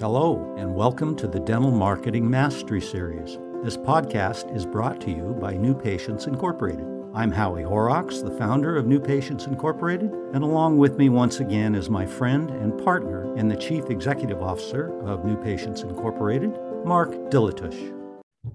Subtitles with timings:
[0.00, 3.38] Hello, and welcome to the Dental Marketing Mastery Series.
[3.62, 6.86] This podcast is brought to you by New Patients Incorporated.
[7.14, 11.74] I'm Howie Horrocks, the founder of New Patients Incorporated, and along with me once again
[11.74, 17.10] is my friend and partner and the Chief Executive Officer of New Patients Incorporated, Mark
[17.30, 17.94] Dilatush.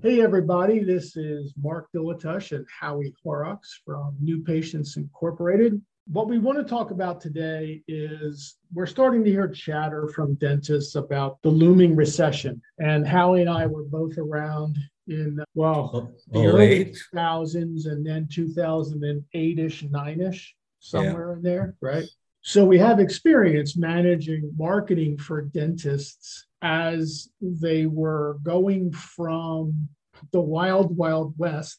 [0.01, 5.81] Hey, everybody, this is Mark Dilatush and Howie Horrocks from New Patients Incorporated
[6.11, 10.95] what we want to talk about today is we're starting to hear chatter from dentists
[10.95, 12.61] about the looming recession.
[12.79, 18.05] And Howie and I were both around in, well, oh, the oh, early 2000s and
[18.05, 21.35] then 2008 ish, 9 ish, somewhere yeah.
[21.35, 22.05] in there, right?
[22.41, 29.89] So we have experience managing marketing for dentists as they were going from
[30.31, 31.77] the wild, wild west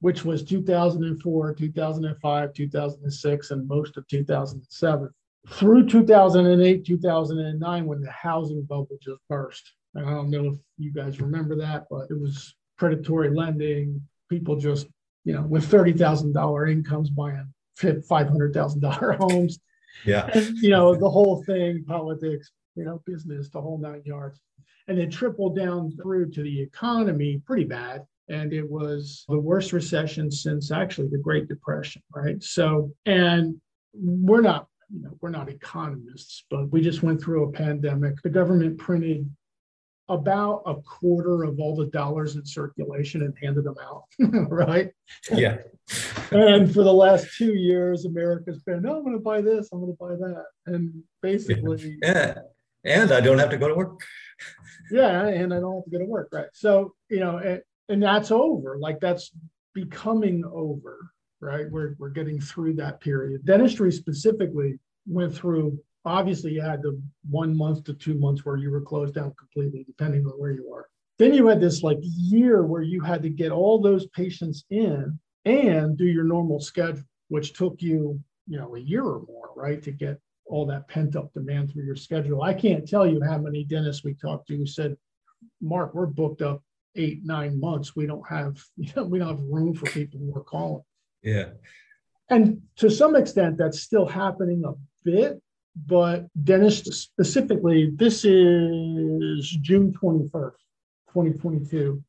[0.00, 5.10] which was 2004, 2005, 2006, and most of 2007,
[5.48, 9.72] through 2008, 2009, when the housing bubble just burst.
[9.96, 14.86] I don't know if you guys remember that, but it was predatory lending, people just,
[15.24, 19.58] you know, with $30,000 incomes buying $500,000 homes.
[20.06, 20.30] Yeah.
[20.32, 24.40] And, you know, the whole thing, politics, you know, business, the whole nine yards.
[24.88, 29.72] And it trickled down through to the economy pretty bad and it was the worst
[29.72, 32.42] recession since actually the Great Depression, right?
[32.42, 33.60] So, and
[33.92, 38.22] we're not, you know, we're not economists, but we just went through a pandemic.
[38.22, 39.28] The government printed
[40.08, 44.04] about a quarter of all the dollars in circulation and handed them out,
[44.48, 44.90] right?
[45.32, 45.58] Yeah.
[46.30, 49.80] and for the last two years, America's been, oh, I'm going to buy this, I'm
[49.80, 50.44] going to buy that.
[50.66, 52.34] And basically, yeah.
[52.84, 54.00] And I don't have to go to work.
[54.90, 55.26] yeah.
[55.26, 56.48] And I don't have to go to work, right?
[56.54, 58.78] So, you know, and that's over.
[58.78, 59.32] Like that's
[59.74, 61.10] becoming over,
[61.40, 61.70] right?
[61.70, 63.44] We're, we're getting through that period.
[63.44, 68.70] Dentistry specifically went through, obviously, you had the one month to two months where you
[68.70, 70.88] were closed down completely, depending on where you are.
[71.18, 75.18] Then you had this like year where you had to get all those patients in
[75.44, 79.82] and do your normal schedule, which took you, you know, a year or more, right,
[79.82, 82.42] to get all that pent up demand through your schedule.
[82.42, 84.96] I can't tell you how many dentists we talked to who said,
[85.60, 86.62] Mark, we're booked up
[86.96, 90.36] eight nine months we don't have you know we don't have room for people who
[90.36, 90.82] are calling.
[91.22, 91.50] Yeah.
[92.28, 94.72] And to some extent that's still happening a
[95.04, 95.40] bit
[95.86, 100.52] but dentists specifically this is june 21st
[101.12, 102.02] 2022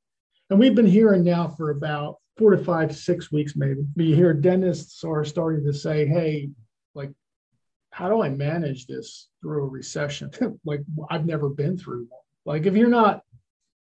[0.49, 3.81] and we've been hearing now for about four to five six weeks maybe.
[3.95, 6.49] We hear dentists are starting to say hey
[6.95, 7.11] like
[7.91, 10.31] how do i manage this through a recession?
[10.65, 12.21] Like i've never been through one.
[12.45, 13.21] Like if you're not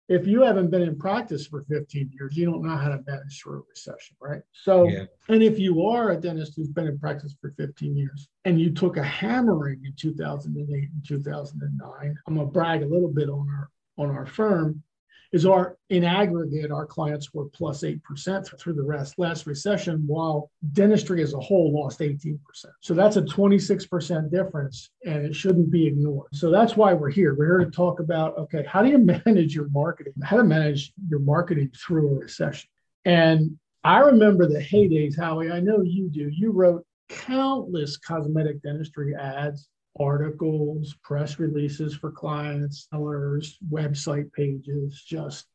[0.08, 3.40] if you haven't been in practice for 15 years, you don't know how to manage
[3.40, 4.42] through a recession, right?
[4.52, 5.04] So, yeah.
[5.28, 8.70] and if you are a dentist who's been in practice for 15 years and you
[8.70, 13.70] took a hammering in 2008 and 2009, I'm gonna brag a little bit on our
[13.98, 14.82] on our firm
[15.32, 20.50] is our in aggregate our clients were plus 8% through the rest last recession while
[20.72, 22.38] dentistry as a whole lost 18%
[22.80, 26.28] so that's a 26% difference and it shouldn't be ignored.
[26.32, 27.34] So that's why we're here.
[27.34, 30.14] We're here to talk about okay how do you manage your marketing?
[30.22, 32.68] How to manage your marketing through a recession?
[33.04, 35.50] And i remember the heydays howie.
[35.50, 36.28] I know you do.
[36.28, 45.46] You wrote countless cosmetic dentistry ads articles, press releases for clients, sellers, website pages, just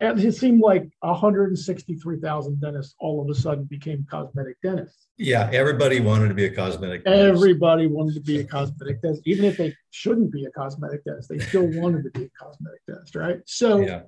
[0.00, 5.08] and it seemed like 163,000 dentists all of a sudden became cosmetic dentists.
[5.18, 7.36] Yeah, everybody wanted to be a cosmetic dentist.
[7.36, 11.28] Everybody wanted to be a cosmetic dentist, even if they shouldn't be a cosmetic dentist,
[11.28, 13.40] they still wanted to be a cosmetic dentist, right?
[13.44, 14.02] So, yeah.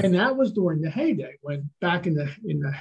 [0.00, 2.72] and that was during the heyday when back in the in the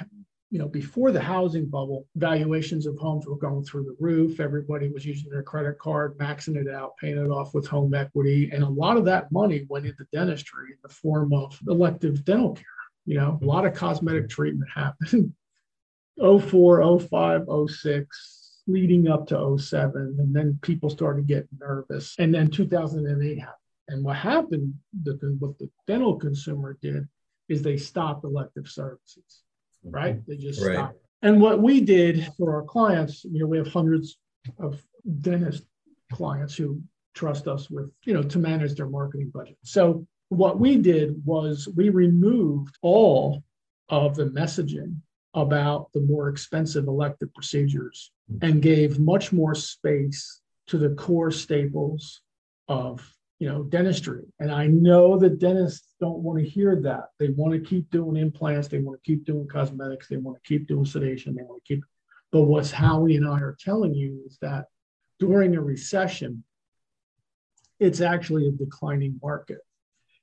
[0.52, 4.42] you know, before the housing bubble, valuations of homes were going through the roof.
[4.42, 8.50] Everybody was using their credit card, maxing it out, paying it off with home equity.
[8.52, 12.54] And a lot of that money went into dentistry in the form of elective dental
[12.54, 12.66] care.
[13.06, 15.34] You know, a lot of cosmetic treatment happened
[16.20, 20.18] 04, 05, 06, leading up to 07.
[20.20, 22.14] And then people started getting nervous.
[22.20, 23.56] And then 2008 happened.
[23.88, 27.08] And what happened, the, what the dental consumer did
[27.48, 29.44] is they stopped elective services
[29.84, 30.26] right?
[30.28, 30.76] They just right.
[30.76, 30.96] stop.
[31.22, 34.18] And what we did for our clients, you know, we have hundreds
[34.60, 34.82] of
[35.22, 35.64] dentist
[36.12, 36.82] clients who
[37.14, 39.58] trust us with, you know, to manage their marketing budget.
[39.64, 43.44] So what we did was we removed all
[43.90, 44.96] of the messaging
[45.34, 48.12] about the more expensive elective procedures
[48.42, 52.22] and gave much more space to the core staples
[52.68, 53.06] of
[53.42, 54.22] you know, dentistry.
[54.40, 57.06] And I know that dentists don't want to hear that.
[57.18, 60.48] They want to keep doing implants, they want to keep doing cosmetics, they want to
[60.48, 61.84] keep doing sedation, they want to keep.
[62.32, 64.66] But what's Howie and I are telling you is that
[65.20, 66.44] during a recession,
[67.80, 69.62] it's actually a declining market.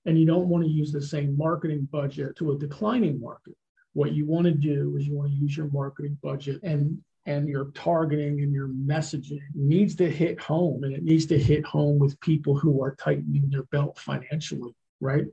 [0.07, 3.57] And you don't want to use the same marketing budget to a declining market.
[3.95, 7.47] What you want to do is you want to use your marketing budget and and
[7.47, 11.99] your targeting and your messaging needs to hit home and it needs to hit home
[11.99, 15.27] with people who are tightening their belt financially, right?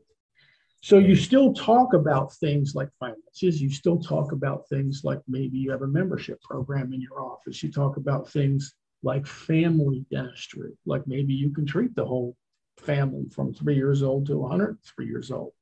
[0.81, 1.24] So you mm-hmm.
[1.24, 3.62] still talk about things like finances.
[3.62, 7.63] You still talk about things like maybe you have a membership program in your office.
[7.63, 12.36] You talk about things like family dentistry, like maybe you can treat the whole
[12.77, 15.53] family from three years old to 103 years old.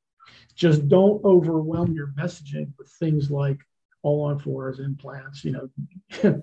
[0.56, 3.60] Just don't overwhelm your messaging with things like
[4.04, 5.68] all on fours, implants, you know,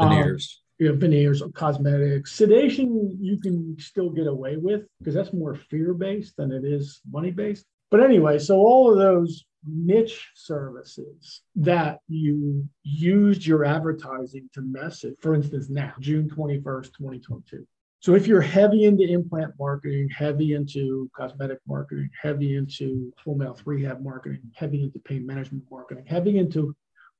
[0.00, 0.60] veneers.
[0.60, 2.32] Um, you know, veneers, cosmetics.
[2.32, 7.00] Sedation, you can still get away with because that's more fear based than it is
[7.08, 7.64] money based.
[7.92, 15.14] But anyway, so all of those niche services that you used your advertising to message,
[15.20, 17.64] for instance, now, June 21st, 2022.
[18.00, 23.62] So if you're heavy into implant marketing, heavy into cosmetic marketing, heavy into full mouth
[23.64, 26.74] rehab marketing, heavy into pain management marketing, heavy into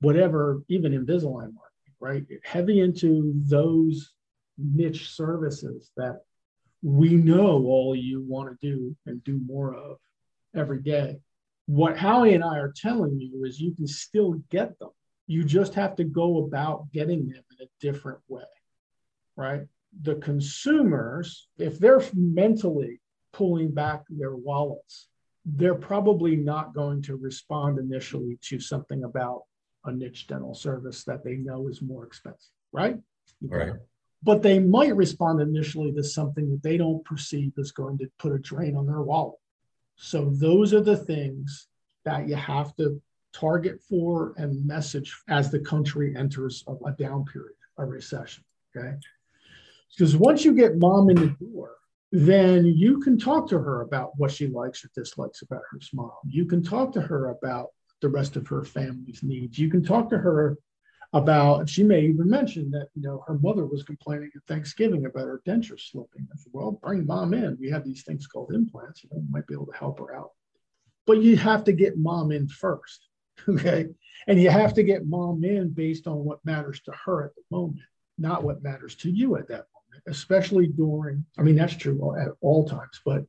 [0.05, 2.25] whatever, even Invisalign marketing, right?
[2.45, 4.12] Heavy into those
[4.59, 6.21] niche services that
[6.83, 9.97] we know all you want to do and do more of
[10.55, 11.19] every day.
[11.67, 14.91] What Howie and I are telling you is you can still get them.
[15.27, 18.43] You just have to go about getting them in a different way,
[19.37, 19.62] right?
[20.03, 23.01] The consumers, if they're mentally
[23.33, 25.09] pulling back their wallets,
[25.47, 29.45] they're probably not going to respond initially to something about
[29.84, 32.96] a niche dental service that they know is more expensive, right?
[33.42, 33.72] Right.
[34.22, 38.32] But they might respond initially to something that they don't perceive is going to put
[38.32, 39.38] a drain on their wallet.
[39.96, 41.69] So those are the things
[42.04, 43.00] that you have to
[43.32, 48.44] target for and message as the country enters a, a down period, a recession.
[48.75, 48.94] Okay.
[49.90, 51.76] Because once you get mom in the door,
[52.10, 56.20] then you can talk to her about what she likes or dislikes about her smile.
[56.26, 57.70] You can talk to her about
[58.05, 59.59] the rest of her family's needs.
[59.59, 60.59] You can talk to her
[61.15, 65.25] about, she may even mention that, you know, her mother was complaining at Thanksgiving about
[65.25, 66.29] her denture slipping.
[66.31, 67.56] I said, well, bring mom in.
[67.59, 69.03] We have these things called implants.
[69.03, 70.33] You know, might be able to help her out.
[71.06, 73.09] But you have to get mom in first.
[73.49, 73.89] Okay.
[74.29, 77.43] And you have to get mom in based on what matters to her at the
[77.51, 77.81] moment,
[78.17, 82.29] not what matters to you at that moment, especially during, I mean, that's true at
[82.41, 83.25] all times, but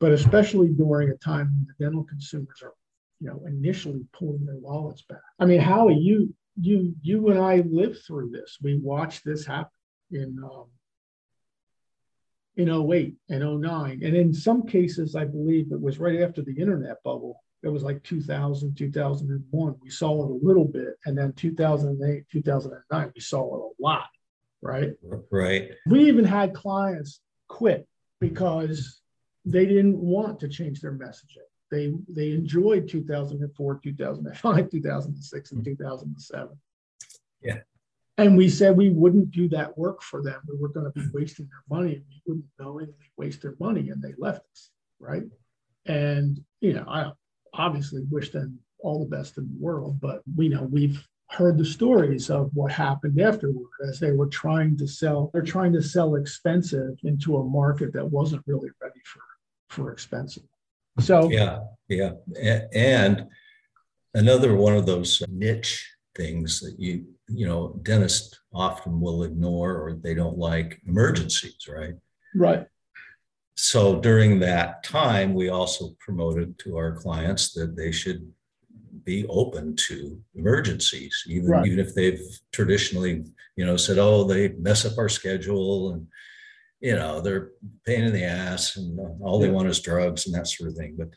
[0.00, 2.74] but especially during a time when the dental consumers are,
[3.20, 5.18] you know, initially pulling their wallets back.
[5.38, 8.58] I mean, Howie, you you you and I lived through this.
[8.62, 9.70] We watched this happen
[10.10, 10.66] in um,
[12.58, 14.02] in 08 and 09.
[14.04, 17.40] And in some cases, I believe it was right after the internet bubble.
[17.62, 19.74] It was like 2000, 2001.
[19.80, 20.94] We saw it a little bit.
[21.06, 24.08] And then 2008, 2009, we saw it a lot.
[24.60, 24.90] Right.
[25.30, 25.70] Right.
[25.86, 27.86] We even had clients quit
[28.20, 29.00] because
[29.44, 31.47] they didn't want to change their messaging.
[31.70, 36.48] They they enjoyed 2004, 2005, 2006, and 2007.
[37.42, 37.58] Yeah.
[38.16, 40.40] And we said we wouldn't do that work for them.
[40.48, 41.16] We were going to be mm-hmm.
[41.16, 41.94] wasting their money.
[41.96, 45.22] And we wouldn't knowingly waste their money, and they left us, right?
[45.86, 47.12] And you know, I
[47.54, 51.64] obviously wish them all the best in the world, but we know we've heard the
[51.64, 55.30] stories of what happened afterward as they were trying to sell.
[55.32, 59.20] They're trying to sell expensive into a market that wasn't really ready for
[59.68, 60.44] for expensive.
[61.00, 62.12] So yeah, yeah,
[62.72, 63.26] and
[64.14, 69.94] another one of those niche things that you you know dentists often will ignore or
[69.94, 71.94] they don't like emergencies, right?
[72.34, 72.66] Right.
[73.56, 78.32] So during that time, we also promoted to our clients that they should
[79.04, 81.66] be open to emergencies, even right.
[81.66, 82.20] even if they've
[82.52, 83.24] traditionally,
[83.56, 86.06] you know, said, "Oh, they mess up our schedule," and
[86.80, 87.50] you know they're
[87.84, 90.94] pain in the ass and all they want is drugs and that sort of thing
[90.96, 91.08] but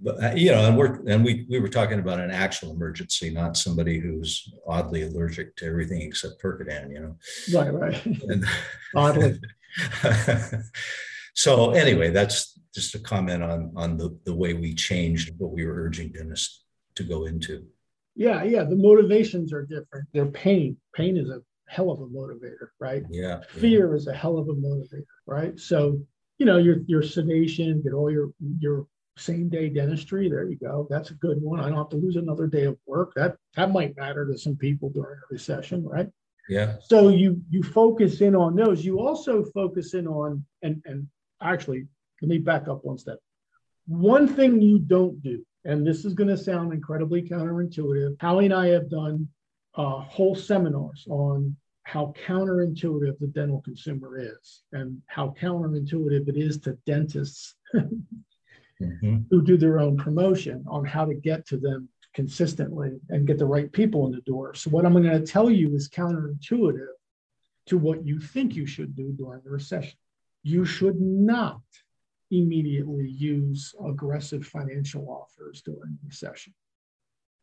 [0.00, 3.30] but uh, you know and we're and we we were talking about an actual emergency
[3.30, 7.16] not somebody who's oddly allergic to everything except percodan you know?
[7.54, 8.06] Right right.
[8.06, 8.44] And,
[8.94, 9.40] oddly.
[11.34, 15.66] So anyway that's just a comment on on the the way we changed what we
[15.66, 16.64] were urging dentists
[16.94, 17.66] to go into.
[18.14, 20.06] Yeah yeah the motivations are different.
[20.12, 20.76] Their pain.
[20.94, 23.02] Pain is a hell of a motivator, right?
[23.10, 23.40] Yeah.
[23.48, 23.96] Fear yeah.
[23.96, 25.58] is a hell of a motivator, right?
[25.58, 26.00] So,
[26.38, 30.28] you know, your your sedation, get all your your same day dentistry.
[30.28, 30.86] There you go.
[30.90, 31.60] That's a good one.
[31.60, 33.12] I don't have to lose another day of work.
[33.14, 36.08] That that might matter to some people during a recession, right?
[36.48, 36.76] Yeah.
[36.80, 38.84] So you you focus in on those.
[38.84, 41.08] You also focus in on and and
[41.40, 41.86] actually
[42.20, 43.18] let me back up one step.
[43.86, 48.16] One thing you don't do, and this is going to sound incredibly counterintuitive.
[48.20, 49.28] Howie and I have done
[49.76, 56.58] uh, whole seminars on how counterintuitive the dental consumer is and how counterintuitive it is
[56.58, 59.18] to dentists mm-hmm.
[59.30, 63.44] who do their own promotion on how to get to them consistently and get the
[63.44, 64.54] right people in the door.
[64.54, 66.86] So, what I'm going to tell you is counterintuitive
[67.66, 69.98] to what you think you should do during the recession.
[70.42, 71.60] You should not
[72.30, 76.54] immediately use aggressive financial offers during the recession.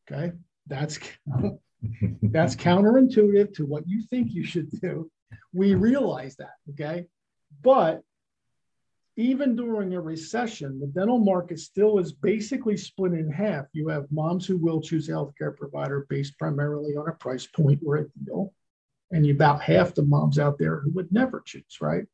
[0.09, 0.31] Okay,
[0.67, 0.99] that's
[2.21, 5.09] that's counterintuitive to what you think you should do.
[5.53, 6.55] We realize that.
[6.71, 7.07] Okay,
[7.61, 8.01] but
[9.17, 13.65] even during a recession, the dental market still is basically split in half.
[13.73, 17.81] You have moms who will choose a healthcare provider based primarily on a price point
[17.85, 18.53] or a deal,
[19.11, 22.05] and you about half the moms out there who would never choose, right?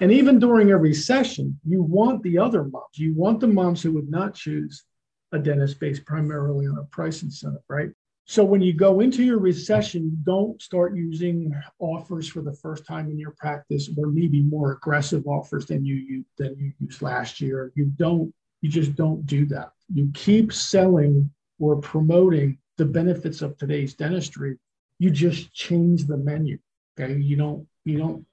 [0.00, 2.98] And even during a recession, you want the other moms.
[2.98, 4.84] You want the moms who would not choose
[5.32, 7.90] a dentist based primarily on a price incentive, right?
[8.28, 13.08] So when you go into your recession, don't start using offers for the first time
[13.08, 17.40] in your practice, or maybe more aggressive offers than you, you than you used last
[17.40, 17.72] year.
[17.76, 19.70] You don't, you just don't do that.
[19.94, 21.30] You keep selling
[21.60, 24.58] or promoting the benefits of today's dentistry.
[24.98, 26.58] You just change the menu.
[26.98, 27.14] Okay.
[27.14, 28.26] You don't, you don't,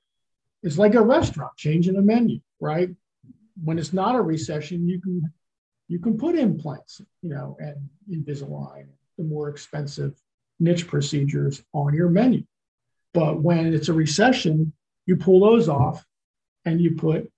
[0.63, 2.89] it's like a restaurant changing a menu, right?
[3.63, 5.21] When it's not a recession, you can
[5.87, 7.75] you can put implants, you know, and
[8.11, 10.13] Invisalign the more expensive
[10.59, 12.43] niche procedures on your menu.
[13.13, 14.73] But when it's a recession,
[15.05, 16.05] you pull those off
[16.65, 17.29] and you put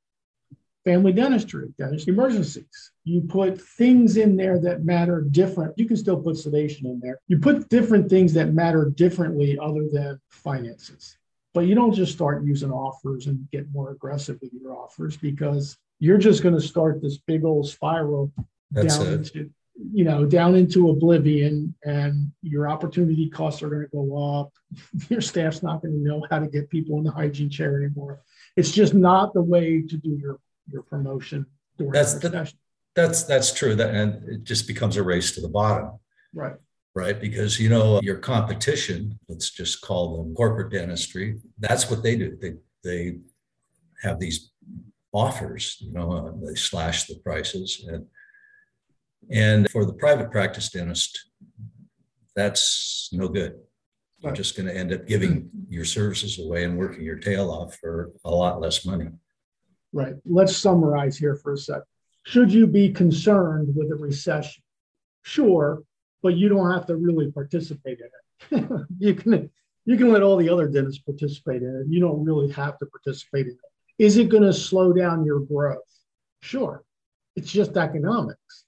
[0.86, 2.92] family dentistry, dentist emergencies.
[3.04, 5.78] You put things in there that matter different.
[5.78, 7.20] You can still put sedation in there.
[7.28, 11.18] You put different things that matter differently other than finances.
[11.54, 15.78] But you don't just start using offers and get more aggressive with your offers because
[16.00, 18.32] you're just going to start this big old spiral
[18.72, 19.14] That's down it.
[19.14, 24.54] into you know, down into oblivion and your opportunity costs are going to go up.
[25.10, 28.22] Your staff's not going to know how to get people in the hygiene chair anymore.
[28.56, 30.40] It's just not the way to do your,
[30.72, 31.46] your promotion
[31.78, 32.52] during that's, the,
[32.96, 33.76] that's, that's true.
[33.76, 36.00] That, and it just becomes a race to the bottom.
[36.34, 36.56] Right.
[36.94, 37.20] Right.
[37.20, 42.38] Because, you know, your competition, let's just call them corporate dentistry, that's what they do.
[42.42, 42.54] They,
[42.86, 43.18] they
[44.02, 44.52] have these
[45.12, 48.06] offers, you know, uh, they slash the prices and
[49.30, 51.30] and for the private practice dentist,
[52.36, 53.56] that's no good.
[54.20, 57.76] You're just going to end up giving your services away and working your tail off
[57.76, 59.08] for a lot less money.
[59.94, 60.16] Right.
[60.26, 61.82] Let's summarize here for a sec.
[62.24, 64.64] Should you be concerned with a recession?
[65.22, 65.84] Sure,
[66.24, 68.88] but you don't have to really participate in it.
[69.00, 69.50] you can
[69.86, 71.88] you can let all the other dentists participate in it.
[71.88, 74.04] You don't really have to participate in it.
[74.04, 75.80] Is it going to slow down your growth?
[76.42, 76.84] Sure.
[77.36, 78.65] It's just economics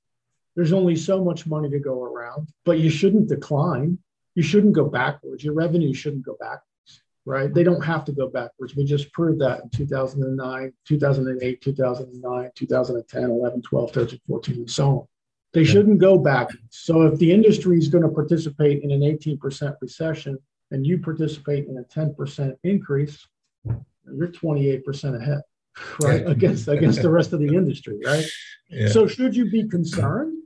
[0.58, 4.00] there's only so much money to go around, but you shouldn't decline.
[4.34, 5.44] You shouldn't go backwards.
[5.44, 7.54] Your revenue shouldn't go backwards, right?
[7.54, 8.76] They don't have to go backwards.
[8.76, 14.90] We just proved that in 2009, 2008, 2009, 2010, 11, 12, 13, 14, and so
[14.90, 15.08] on.
[15.54, 16.64] They shouldn't go backwards.
[16.72, 20.40] So if the industry is going to participate in an 18% recession
[20.72, 23.28] and you participate in a 10% increase,
[23.64, 25.42] you're 28% ahead,
[26.02, 26.28] right?
[26.28, 28.26] against against the rest of the industry, right?
[28.70, 28.90] Yeah.
[28.90, 30.37] So should you be concerned?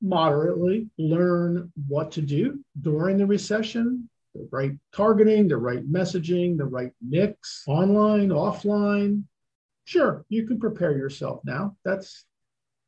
[0.00, 6.64] Moderately learn what to do during the recession, the right targeting, the right messaging, the
[6.64, 9.24] right mix, online, offline.
[9.84, 11.76] Sure, you can prepare yourself now.
[11.84, 12.24] That's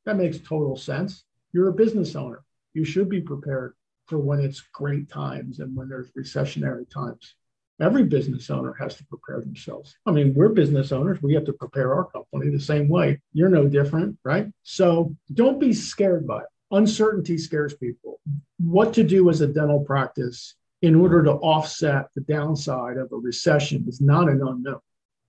[0.07, 1.25] that makes total sense.
[1.52, 2.42] You're a business owner.
[2.75, 3.75] You should be prepared
[4.07, 7.35] for when it's great times and when there's recessionary times.
[7.80, 9.96] Every business owner has to prepare themselves.
[10.04, 11.22] I mean, we're business owners.
[11.22, 13.20] We have to prepare our company the same way.
[13.32, 14.49] You're no different, right?
[14.62, 16.49] So don't be scared by it.
[16.72, 18.20] Uncertainty scares people.
[18.58, 23.16] What to do as a dental practice in order to offset the downside of a
[23.16, 24.80] recession is not an unknown.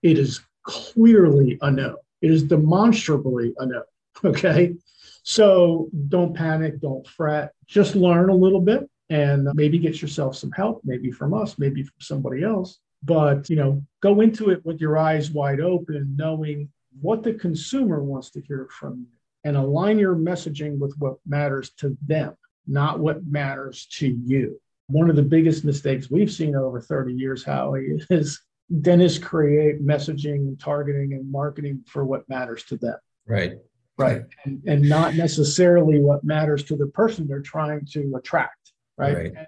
[0.03, 1.97] It is clearly a no.
[2.21, 3.83] It is demonstrably a no.
[4.23, 4.75] Okay.
[5.23, 10.51] So don't panic, don't fret, just learn a little bit and maybe get yourself some
[10.53, 12.79] help, maybe from us, maybe from somebody else.
[13.03, 16.69] But, you know, go into it with your eyes wide open, knowing
[17.01, 21.71] what the consumer wants to hear from you and align your messaging with what matters
[21.71, 22.35] to them,
[22.67, 24.61] not what matters to you.
[24.87, 28.39] One of the biggest mistakes we've seen over 30 years, Howie, is
[28.79, 32.97] dentists create messaging and targeting and marketing for what matters to them.
[33.27, 33.55] Right.
[33.97, 34.23] Right.
[34.45, 38.60] And, and not necessarily what matters to the person they're trying to attract
[38.97, 39.33] right?
[39.35, 39.47] right.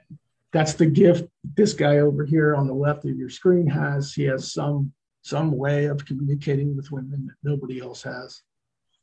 [0.52, 4.14] That's the gift this guy over here on the left of your screen has.
[4.14, 8.42] He has some some way of communicating with women that nobody else has,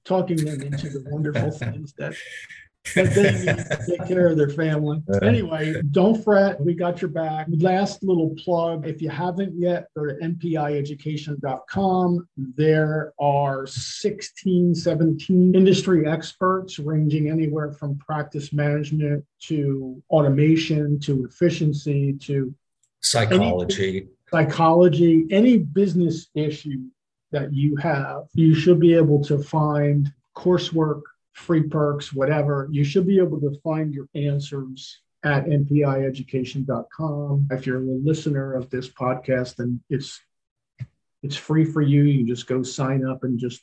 [0.05, 2.15] talking them into the wonderful things that
[2.95, 3.55] but they
[3.87, 5.03] take care of their family.
[5.23, 6.61] Anyway, don't fret.
[6.61, 7.47] We got your back.
[7.51, 12.29] Last little plug if you haven't yet, go to npieducation.com.
[12.37, 22.13] There are 16, 17 industry experts ranging anywhere from practice management to automation to efficiency
[22.15, 22.55] to
[23.01, 23.99] psychology.
[23.99, 26.85] Any, psychology, any business issue
[27.33, 33.07] that you have, you should be able to find coursework free perks, whatever, you should
[33.07, 37.49] be able to find your answers at npieducation.com.
[37.51, 40.21] If you're a listener of this podcast, then it's
[41.23, 42.05] it's free for you.
[42.05, 43.61] You just go sign up and just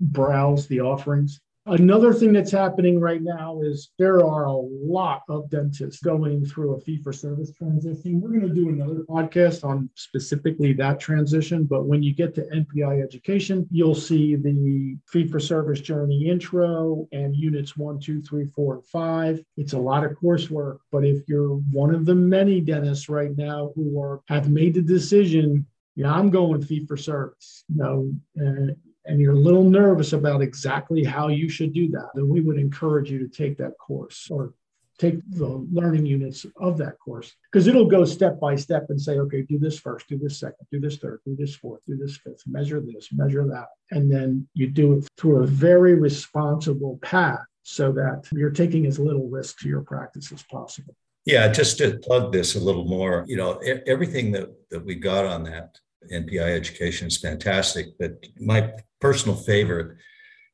[0.00, 1.40] browse the offerings.
[1.66, 6.74] Another thing that's happening right now is there are a lot of dentists going through
[6.74, 8.20] a fee for service transition.
[8.20, 11.64] We're going to do another podcast on specifically that transition.
[11.64, 17.08] But when you get to NPI education, you'll see the fee for service journey intro
[17.12, 19.42] and units one, two, three, four, and five.
[19.56, 20.80] It's a lot of coursework.
[20.92, 24.82] But if you're one of the many dentists right now who are have made the
[24.82, 25.66] decision,
[25.96, 27.64] yeah, I'm going fee for service.
[27.74, 28.74] You know, uh,
[29.06, 32.58] and you're a little nervous about exactly how you should do that, then we would
[32.58, 34.54] encourage you to take that course or
[34.98, 39.18] take the learning units of that course because it'll go step by step and say,
[39.18, 42.16] okay, do this first, do this second, do this third, do this fourth, do this
[42.16, 43.66] fifth, measure this, measure that.
[43.90, 48.98] And then you do it through a very responsible path so that you're taking as
[48.98, 50.94] little risk to your practice as possible.
[51.24, 53.54] Yeah, just to plug this a little more, you know,
[53.86, 55.78] everything that, that we got on that
[56.12, 59.96] NPI education is fantastic, but my personal favorite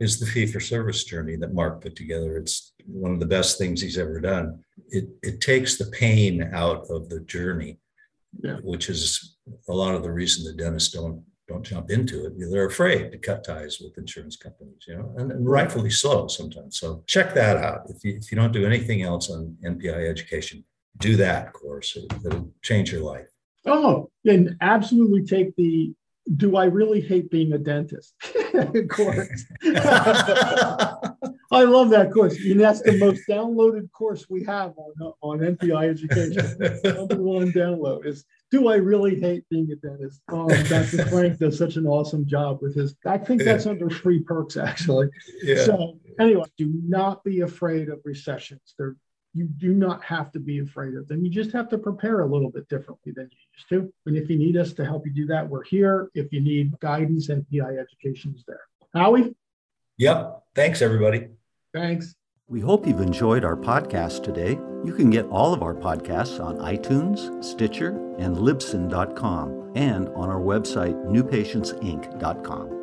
[0.01, 2.39] is the fee for service journey that Mark put together.
[2.39, 4.65] It's one of the best things he's ever done.
[4.89, 7.79] It, it takes the pain out of the journey,
[8.43, 8.57] yeah.
[8.63, 9.37] which is
[9.69, 12.35] a lot of the reason the dentists don't don't jump into it.
[12.39, 16.79] They're afraid to cut ties with insurance companies, you know, and, and rightfully so sometimes.
[16.79, 17.81] So check that out.
[17.89, 20.65] If you, if you don't do anything else on NPI education,
[20.99, 21.97] do that course.
[21.97, 23.27] It, it'll change your life.
[23.67, 25.95] Oh, and absolutely take the
[26.37, 28.15] do I really hate being a dentist
[28.89, 29.45] course.
[31.53, 32.37] I love that course.
[32.45, 36.57] And that's the most downloaded course we have on, on NPI education.
[36.85, 40.21] Number one download is Do I really hate being a dentist?
[40.29, 41.07] Oh, Dr.
[41.11, 42.95] Frank does such an awesome job with his.
[43.05, 45.09] I think that's under free perks, actually.
[45.43, 45.65] Yeah.
[45.65, 48.75] So, anyway, do not be afraid of recessions.
[48.79, 48.95] They're
[49.35, 51.25] you do not have to be afraid of them.
[51.25, 53.93] You just have to prepare a little bit differently than you used to.
[54.07, 56.11] And if you need us to help you do that, we're here.
[56.15, 58.63] If you need guidance, NPI Education is there.
[58.93, 59.35] Howie?
[59.99, 60.43] Yep.
[60.55, 61.29] Thanks, everybody.
[61.73, 62.15] Thanks.
[62.49, 64.59] We hope you've enjoyed our podcast today.
[64.85, 70.41] You can get all of our podcasts on iTunes, Stitcher, and Libsyn.com, and on our
[70.41, 72.80] website, newpatientsinc.com.